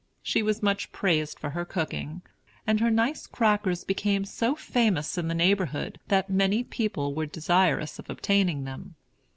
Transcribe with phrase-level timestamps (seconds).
[0.23, 2.23] She was much praised for her cooking;
[2.65, 7.99] and her nice crackers became so famous in the neighborhood that many people were desirous
[7.99, 8.95] of obtaining them.